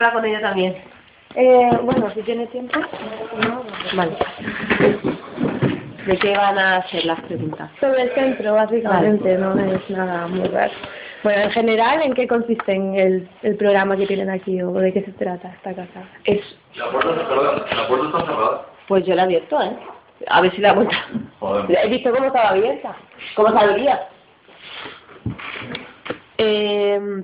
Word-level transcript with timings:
Habla 0.00 0.12
con 0.12 0.24
ella 0.24 0.40
también. 0.40 0.76
Eh, 1.36 1.70
bueno, 1.82 2.10
si 2.14 2.22
tiene 2.22 2.48
tiempo. 2.48 2.80
Vale. 3.94 4.16
¿De 6.06 6.18
qué 6.18 6.36
van 6.36 6.58
a 6.58 6.82
ser 6.88 7.04
las 7.04 7.20
preguntas? 7.20 7.70
Sobre 7.78 8.02
el 8.02 8.10
centro, 8.10 8.54
básicamente, 8.54 9.38
no 9.38 9.56
es 9.56 9.88
nada 9.90 10.26
muy 10.26 10.48
raro. 10.48 10.72
Bueno, 11.22 11.42
en 11.42 11.50
general, 11.52 12.02
¿en 12.02 12.12
qué 12.12 12.26
consiste 12.26 12.72
el, 12.74 13.28
el 13.42 13.56
programa 13.56 13.96
que 13.96 14.06
tienen 14.08 14.30
aquí 14.30 14.60
o 14.62 14.72
de 14.72 14.92
qué 14.92 15.02
se 15.02 15.12
trata 15.12 15.48
esta 15.50 15.72
casa? 15.74 16.02
Es, 16.24 16.42
La 16.74 16.90
puerta 16.90 17.10
está 17.12 17.28
cerrada. 17.28 17.64
La 17.76 17.86
puerta 17.88 18.06
está 18.06 18.20
cerrada. 18.26 18.66
pues 18.88 19.06
yo 19.06 19.14
la 19.14 19.22
he 19.22 19.24
abierto, 19.26 19.62
¿eh? 19.62 19.76
A 20.26 20.40
ver 20.40 20.50
si 20.56 20.60
la 20.60 20.72
vuelta. 20.72 20.96
Joder. 21.38 21.78
He 21.84 21.88
visto 21.88 22.10
cómo 22.12 22.26
estaba 22.26 22.48
abierta. 22.50 22.96
¿Cómo 23.36 23.48
se 23.50 23.64
abría? 23.64 24.08
Eh, 26.38 27.22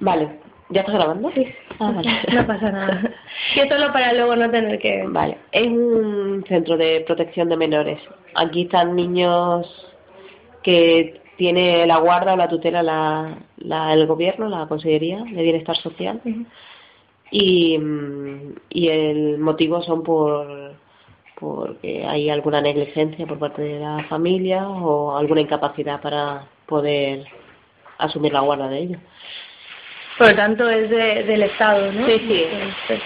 vale. 0.00 0.40
¿Ya 0.70 0.80
estás 0.80 0.94
grabando? 0.94 1.30
Sí. 1.32 1.46
Ah, 1.78 1.92
vale. 1.94 2.10
No 2.32 2.46
pasa 2.46 2.70
nada. 2.72 3.02
Que 3.54 3.68
solo 3.68 3.92
para 3.92 4.12
luego 4.14 4.34
no 4.34 4.50
tener 4.50 4.78
que... 4.78 5.04
Vale, 5.06 5.38
es 5.52 5.66
un 5.66 6.44
centro 6.48 6.76
de 6.76 7.02
protección 7.06 7.48
de 7.48 7.56
menores. 7.56 7.98
Aquí 8.34 8.62
están 8.62 8.96
niños 8.96 9.66
que 10.62 11.20
tiene 11.36 11.86
la 11.86 11.98
guarda 11.98 12.32
o 12.32 12.36
la 12.36 12.48
tutela 12.48 12.82
la, 12.82 13.36
la- 13.58 13.92
el 13.92 14.06
gobierno, 14.06 14.48
la 14.48 14.66
Consellería 14.66 15.22
de 15.22 15.42
Bienestar 15.42 15.76
Social. 15.76 16.20
Y, 17.30 17.78
y 18.70 18.88
el 18.88 19.38
motivo 19.38 19.82
son 19.82 20.02
por 20.02 20.74
porque 21.38 22.06
hay 22.06 22.30
alguna 22.30 22.60
negligencia 22.60 23.26
por 23.26 23.38
parte 23.40 23.60
de 23.60 23.80
la 23.80 24.04
familia 24.08 24.68
o 24.68 25.16
alguna 25.16 25.40
incapacidad 25.40 26.00
para 26.00 26.46
poder 26.66 27.24
asumir 27.98 28.32
la 28.32 28.40
guarda 28.40 28.68
de 28.68 28.78
ellos. 28.78 29.00
Por 30.18 30.28
lo 30.30 30.36
tanto, 30.36 30.68
es 30.68 30.88
de, 30.90 31.24
del 31.24 31.42
Estado, 31.42 31.90
¿no? 31.92 32.06
Sí, 32.06 32.18
sí. 32.20 32.44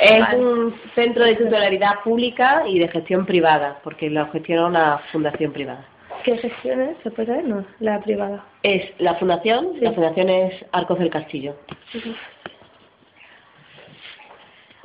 Es 0.00 0.34
un 0.34 0.74
centro 0.94 1.24
de 1.24 1.36
titularidad 1.36 2.00
pública 2.02 2.64
y 2.66 2.80
de 2.80 2.88
gestión 2.88 3.24
privada, 3.26 3.78
porque 3.84 4.10
lo 4.10 4.28
gestiona 4.32 4.66
una 4.66 4.98
fundación 5.12 5.52
privada. 5.52 5.84
¿Qué 6.24 6.36
gestiones? 6.38 6.96
¿Se 7.04 7.10
puede 7.12 7.28
saber? 7.28 7.44
No, 7.44 7.64
la 7.78 8.00
privada. 8.00 8.44
Es 8.64 8.90
la 8.98 9.14
fundación, 9.14 9.74
Sí. 9.74 9.80
la 9.82 9.92
fundación 9.92 10.28
es 10.28 10.64
Arcos 10.72 10.98
del 10.98 11.10
Castillo. 11.10 11.54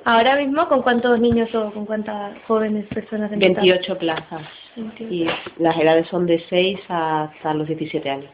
Ahora 0.04 0.36
mismo, 0.36 0.68
¿con 0.68 0.82
cuántos 0.82 1.20
niños 1.20 1.54
o 1.56 1.72
con 1.72 1.86
cuántas 1.86 2.36
jóvenes 2.48 2.86
personas 2.88 3.32
en 3.32 3.40
total? 3.40 3.56
28 3.56 3.98
plazas. 3.98 4.42
28. 4.76 5.14
Y 5.14 5.28
las 5.58 5.78
edades 5.78 6.08
son 6.08 6.26
de 6.26 6.40
6 6.50 6.80
hasta 6.90 7.54
los 7.54 7.68
17 7.68 8.10
años. 8.10 8.30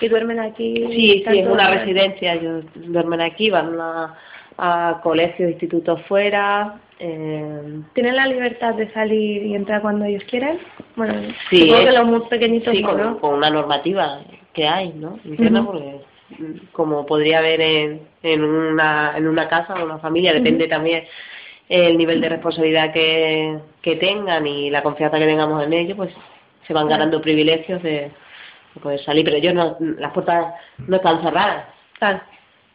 ¿Y 0.00 0.08
duermen 0.08 0.40
aquí? 0.40 0.74
Sí, 0.90 1.24
sí, 1.28 1.38
es 1.38 1.46
una 1.46 1.70
residencia. 1.70 2.34
Ellos 2.34 2.64
duermen 2.74 3.20
aquí, 3.20 3.50
van 3.50 3.78
a, 3.80 4.16
a 4.58 5.00
colegios, 5.02 5.50
institutos 5.50 6.00
fuera. 6.02 6.80
Eh, 6.98 7.80
¿Tienen 7.94 8.16
la 8.16 8.26
libertad 8.26 8.74
de 8.74 8.90
salir 8.92 9.42
y 9.42 9.54
entrar 9.54 9.82
cuando 9.82 10.04
ellos 10.04 10.24
quieran? 10.24 10.58
Bueno, 10.96 11.14
Sí, 11.48 11.60
supongo 11.62 11.84
que 11.84 11.92
los 11.92 12.06
muy 12.06 12.20
pequeñitos 12.28 12.74
sí, 12.74 12.82
no, 12.82 12.88
con, 12.88 12.98
¿no? 12.98 13.18
con 13.18 13.34
una 13.34 13.50
normativa 13.50 14.20
que 14.52 14.66
hay, 14.66 14.92
¿no? 14.92 15.18
Interna, 15.24 15.64
porque 15.64 16.00
como 16.72 17.06
podría 17.06 17.38
haber 17.38 17.60
en, 17.60 18.00
en, 18.22 18.44
una, 18.44 19.14
en 19.16 19.26
una 19.26 19.48
casa 19.48 19.74
o 19.74 19.84
una 19.84 19.98
familia, 19.98 20.32
depende 20.32 20.68
también 20.68 21.04
el 21.68 21.96
nivel 21.96 22.20
de 22.20 22.28
responsabilidad 22.28 22.92
que, 22.92 23.58
que 23.80 23.96
tengan 23.96 24.46
y 24.46 24.70
la 24.70 24.82
confianza 24.82 25.18
que 25.18 25.26
tengamos 25.26 25.64
en 25.64 25.72
ellos, 25.72 25.96
pues 25.96 26.12
se 26.66 26.72
van 26.72 26.88
ganando 26.88 27.20
privilegios 27.20 27.82
de, 27.82 28.10
de 28.74 28.80
poder 28.80 29.02
salir. 29.04 29.24
Pero 29.24 29.36
ellos 29.36 29.54
no, 29.54 29.76
las 29.98 30.12
puertas 30.12 30.54
no 30.78 30.96
están 30.96 31.22
cerradas. 31.22 31.66
Claro. 31.98 32.20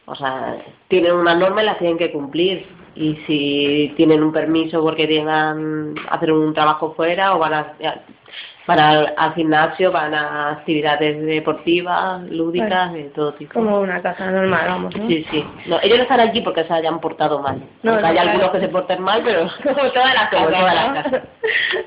O 0.06 0.14
sea, 0.14 0.58
tienen 0.88 1.12
unas 1.12 1.36
normas 1.36 1.64
y 1.64 1.66
las 1.66 1.78
tienen 1.78 1.98
que 1.98 2.12
cumplir. 2.12 2.66
Y 2.94 3.16
si 3.26 3.92
tienen 3.96 4.22
un 4.22 4.32
permiso 4.32 4.80
porque 4.80 5.06
tengan 5.06 5.94
hacer 6.08 6.32
un 6.32 6.54
trabajo 6.54 6.94
fuera 6.94 7.34
o 7.34 7.38
van 7.38 7.52
a 7.52 7.74
van 8.66 8.80
al, 8.80 9.14
al 9.16 9.34
gimnasio, 9.34 9.92
van 9.92 10.14
a 10.14 10.50
actividades 10.50 11.24
deportivas, 11.24 12.22
lúdicas, 12.24 12.92
de 12.92 13.04
todo 13.14 13.32
tipo. 13.34 13.54
Como 13.54 13.80
una 13.80 14.02
casa 14.02 14.30
normal, 14.30 14.64
vamos, 14.66 14.96
¿no? 14.96 15.08
Sí, 15.08 15.24
sí. 15.30 15.44
No, 15.66 15.78
ellos 15.82 15.98
no 15.98 16.02
están 16.02 16.20
aquí 16.20 16.40
porque 16.40 16.64
se 16.64 16.72
hayan 16.72 17.00
portado 17.00 17.40
mal. 17.40 17.60
No, 17.82 17.94
hay 17.94 18.18
algunos 18.18 18.50
que 18.50 18.60
se 18.60 18.68
porten 18.68 19.02
mal, 19.02 19.22
pero 19.24 19.48
Como 19.62 19.90
todas 19.92 20.14
las 20.14 20.30
casas, 20.30 20.48
todas 20.48 20.74
las 20.74 21.12
¿no? 21.12 21.18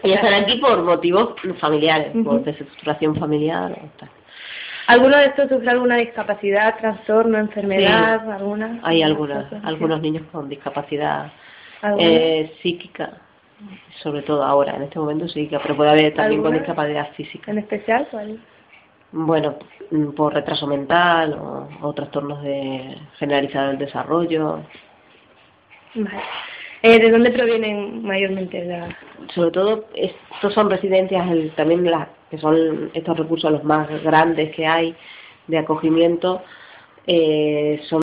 Ellos 0.03 0.17
están 0.17 0.33
aquí 0.33 0.57
por 0.57 0.81
motivos 0.83 1.35
familiares, 1.59 2.11
por 2.23 2.43
desestructuración 2.43 3.15
familiar. 3.15 3.71
o 3.71 3.99
tal. 3.99 4.09
¿Alguno 4.89 5.17
de 5.17 5.25
estos 5.25 5.49
sufre 5.49 5.69
alguna 5.69 5.97
discapacidad, 5.97 6.75
trastorno, 6.79 7.37
enfermedad, 7.37 8.27
alguna? 8.31 8.79
Hay 8.81 9.03
algunas, 9.03 9.45
algunos 9.63 10.01
niños 10.01 10.23
con 10.31 10.49
discapacidad 10.49 11.31
eh, 11.99 12.51
psíquica, 12.63 13.11
sobre 14.01 14.23
todo 14.23 14.43
ahora, 14.43 14.75
en 14.75 14.81
este 14.81 14.97
momento 14.97 15.27
psíquica, 15.27 15.59
pero 15.61 15.77
puede 15.77 15.91
haber 15.91 16.15
también 16.15 16.41
con 16.41 16.53
discapacidad 16.53 17.11
física. 17.11 17.51
¿En 17.51 17.59
especial 17.59 18.07
cuál? 18.09 18.39
Bueno, 19.11 19.57
por 20.15 20.33
retraso 20.33 20.65
mental 20.65 21.33
o, 21.33 21.69
o 21.81 21.93
trastornos 21.93 22.41
de 22.41 22.97
generalizado 23.19 23.67
del 23.67 23.77
desarrollo. 23.77 24.61
Vale. 25.93 26.23
Eh, 26.81 26.99
¿De 26.99 27.11
dónde 27.11 27.31
provienen 27.31 28.03
mayormente 28.03 28.63
las 28.65 28.95
Sobre 29.35 29.51
todo, 29.51 29.85
estos 29.95 30.53
son 30.53 30.69
residencias, 30.69 31.29
el- 31.29 31.51
también 31.51 31.83
las 31.89 32.07
que 32.31 32.37
son 32.37 32.89
estos 32.93 33.17
recursos 33.17 33.51
los 33.51 33.63
más 33.63 33.87
grandes 34.03 34.55
que 34.55 34.65
hay 34.65 34.95
de 35.47 35.57
acogimiento, 35.57 36.41
eh, 37.07 37.81
son 37.89 37.97